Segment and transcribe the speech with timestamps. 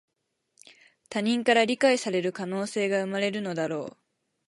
[1.09, 3.97] 他人から理解される可能性が生まれるのだろう